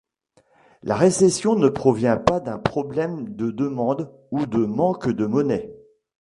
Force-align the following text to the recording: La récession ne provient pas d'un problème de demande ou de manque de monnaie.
La 0.81 0.95
récession 0.95 1.53
ne 1.55 1.69
provient 1.69 2.17
pas 2.17 2.39
d'un 2.39 2.57
problème 2.57 3.35
de 3.35 3.51
demande 3.51 4.11
ou 4.31 4.47
de 4.47 4.65
manque 4.65 5.07
de 5.11 5.27
monnaie. 5.27 5.69